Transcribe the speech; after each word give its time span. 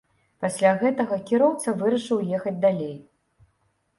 Пасля 0.43 0.69
гэтага 0.83 1.19
кіроўца 1.29 1.75
вырашыў 1.83 2.23
ехаць 2.37 2.57
далей. 2.65 2.95